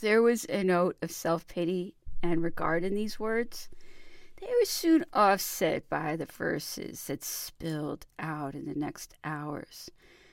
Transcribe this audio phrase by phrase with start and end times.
[0.00, 3.68] There was a note of self pity and regard in these words,
[4.40, 9.90] they were soon offset by the verses that spilled out in the next hours.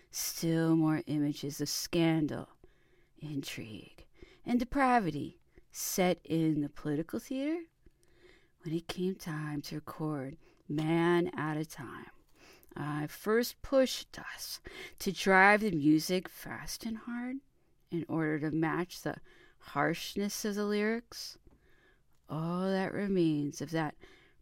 [0.09, 2.47] Still more images of scandal,
[3.19, 4.05] intrigue,
[4.45, 5.38] and depravity
[5.72, 7.63] set in the political theater.
[8.63, 10.38] When it came time to record
[10.70, 12.12] Man Out of Time,
[12.76, 14.62] I first pushed us
[14.99, 17.38] to drive the music fast and hard
[17.91, 19.16] in order to match the
[19.68, 21.38] harshness of the lyrics.
[22.30, 23.95] All that remains of that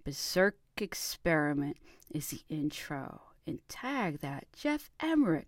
[0.03, 1.77] berserk experiment
[2.11, 5.47] is the intro and tag that Geoff Emerick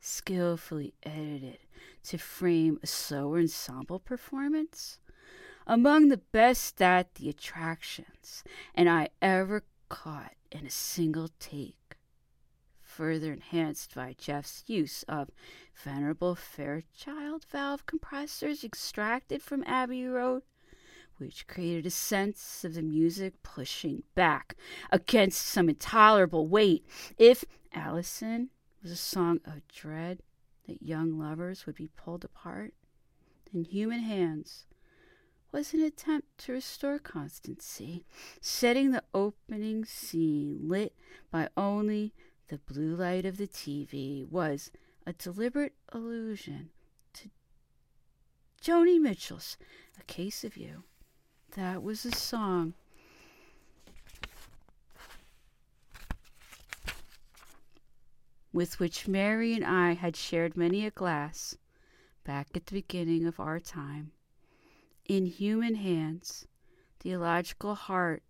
[0.00, 1.58] skillfully edited
[2.04, 4.98] to frame a slow ensemble performance.
[5.66, 8.42] Among the best that the attractions
[8.74, 11.97] and I ever caught in a single take
[12.98, 15.30] further enhanced by Geoff's use of
[15.84, 20.42] venerable Fairchild valve compressors extracted from Abbey Road,
[21.18, 24.56] which created a sense of the music pushing back
[24.90, 26.84] against some intolerable weight.
[27.16, 28.50] If Alison
[28.82, 30.18] was a song of dread
[30.66, 32.74] that young lovers would be pulled apart,
[33.52, 34.66] then Human Hands
[35.52, 38.04] was an attempt to restore constancy,
[38.40, 40.96] setting the opening scene lit
[41.30, 42.12] by only
[42.48, 44.70] the blue light of the TV was
[45.06, 46.70] a deliberate allusion
[47.12, 47.28] to
[48.62, 49.56] Joni Mitchell's
[49.98, 50.84] A Case of You.
[51.56, 52.74] That was a song.
[58.52, 61.56] With which Mary and I had shared many a glass
[62.24, 64.12] back at the beginning of our time.
[65.06, 66.46] In human hands,
[67.00, 68.22] the illogical heart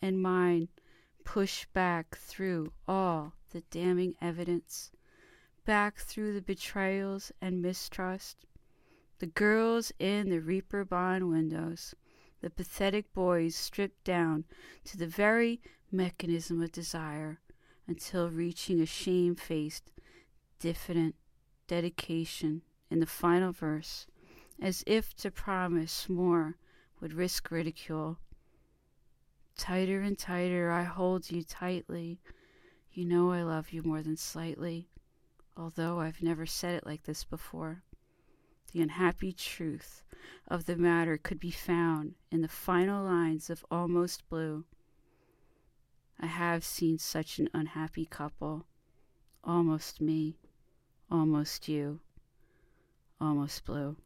[0.00, 0.68] and mind
[1.24, 4.90] push back through all the damning evidence,
[5.64, 8.46] back through the betrayals and mistrust,
[9.18, 11.94] the girls in the Reeperbahn windows,
[12.40, 14.44] the pathetic boys stripped down
[14.84, 15.60] to the very
[15.90, 17.40] mechanism of desire
[17.86, 19.90] until reaching a shame-faced,
[20.60, 21.14] diffident
[21.66, 24.06] dedication in the final verse,
[24.60, 26.56] as if to promise more
[27.00, 28.18] would risk ridicule.
[29.58, 32.20] Tighter and tighter I hold you tightly
[32.98, 34.88] you know I love you more than slightly,
[35.56, 37.84] although I've never said it like this before.
[38.72, 40.02] The unhappy truth
[40.48, 44.64] of the matter could be found in the final lines of Almost Blue.
[46.18, 48.66] I have seen such an unhappy couple.
[49.44, 50.38] Almost me,
[51.08, 52.00] almost you,
[53.20, 53.96] almost blue.